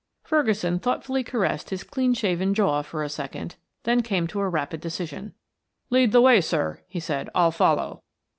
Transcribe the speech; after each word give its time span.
Ferguson 0.23 0.79
thoughtfully 0.79 1.23
caressed 1.23 1.69
his 1.69 1.83
clean 1.83 2.15
shaven 2.15 2.55
jaw 2.55 2.81
for 2.81 3.03
a 3.03 3.07
second, 3.07 3.55
then 3.83 4.01
came 4.01 4.25
to 4.25 4.39
a 4.39 4.49
rapid 4.49 4.81
decision. 4.81 5.35
"Lead 5.91 6.11
the 6.11 6.21
way, 6.21 6.41
sir," 6.41 6.81
he 6.87 6.99
said. 6.99 7.29
"I'll 7.35 7.51
follow." 7.51 8.01